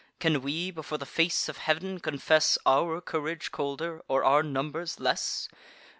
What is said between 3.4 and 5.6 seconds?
colder, or our numbers less?